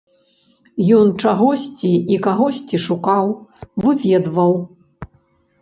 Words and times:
Ён 0.99 1.11
чагосьці 1.23 1.91
і 2.15 2.19
кагосьці 2.29 2.79
шукаў, 2.87 3.25
выведваў. 3.85 4.53